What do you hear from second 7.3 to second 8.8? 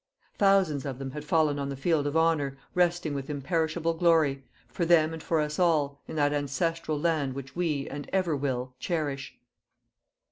which we, and ever will,